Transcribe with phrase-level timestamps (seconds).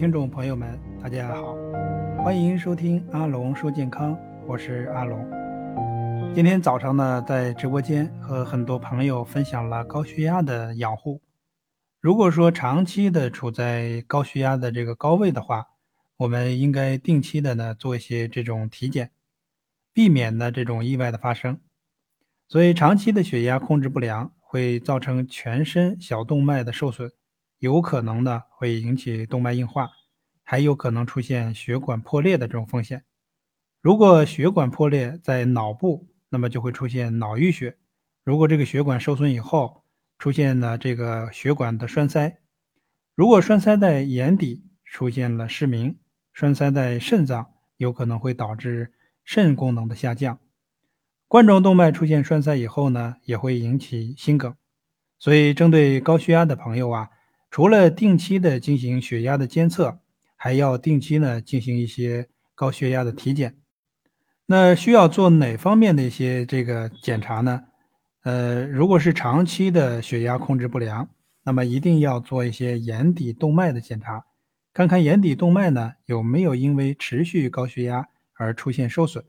[0.00, 1.54] 听众朋友们，大家好，
[2.24, 5.30] 欢迎收听阿龙说健康，我是阿龙。
[6.34, 11.20] 今天早上呢，在直播间和很多朋友分享了高血压的养护。
[12.00, 15.66] 如果说长期的处在高血压的这个高位的话，
[16.16, 19.10] 我们应该定期的呢做一些这种体检，
[19.92, 21.60] 避免呢这种意外的发生。
[22.48, 27.12] 所以长期的血压控制不良会造成全身小动脉的受损。
[27.60, 29.90] 有可能呢会引起动脉硬化，
[30.42, 33.04] 还有可能出现血管破裂的这种风险。
[33.82, 37.76] 如果血管破裂在脑部，那么就会出现脑淤血。
[38.24, 39.84] 如果这个血管受损以后，
[40.18, 42.38] 出现了这个血管的栓塞。
[43.14, 45.96] 如果栓塞在眼底，出现了失明；
[46.32, 50.38] 栓塞在肾脏，有可能会导致肾功能的下降。
[51.28, 54.56] 冠状动脉出现栓塞以后呢，也会引起心梗。
[55.18, 57.10] 所以，针对高血压的朋友啊。
[57.50, 59.98] 除了定期的进行血压的监测，
[60.36, 63.56] 还要定期呢进行一些高血压的体检。
[64.46, 67.64] 那需要做哪方面的一些这个检查呢？
[68.22, 71.08] 呃，如果是长期的血压控制不良，
[71.42, 74.24] 那么一定要做一些眼底动脉的检查，
[74.72, 79.24] 看看眼底动脉呢有没有因为持续高血压而出现受损。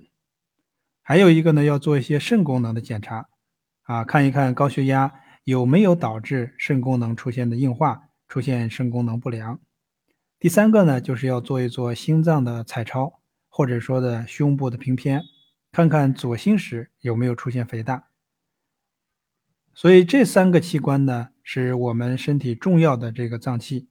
[1.01, 3.27] 还有一个呢，要做一些肾功能的检查，
[3.83, 5.11] 啊，看一看高血压
[5.43, 8.09] 有没有导致肾功能出现的硬化。
[8.31, 9.59] 出现肾功能不良，
[10.39, 15.21] 第三个呢，就是要做一做心脏的彩超，或者说的胸部的平片，
[15.69, 18.07] 看看左心室有没有出现肥大。
[19.73, 23.89] 所以这三个器官呢，是我们身体重要的这个脏器，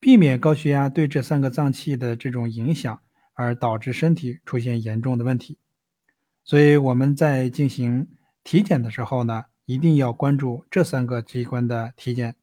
[0.00, 3.00] 避免高血压对这三个脏器的这种影响，
[3.34, 5.56] 而导致身体出现严重的问题。
[6.42, 8.08] 所以我们在进行
[8.42, 12.34] 体检的时候呢，一定要关注这三个器官的体检。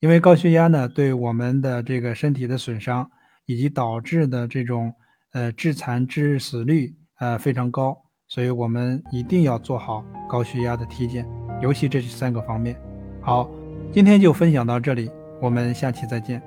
[0.00, 3.10] 因为高血压呢，对我们的这个身体的损伤，
[3.46, 4.94] 以及导致的这种
[5.32, 7.96] 呃致残致死率呃非常高，
[8.28, 11.26] 所以我们一定要做好高血压的体检，
[11.60, 12.76] 尤其这三个方面。
[13.20, 13.50] 好，
[13.92, 16.40] 今天就分享到这里，我们下期再见。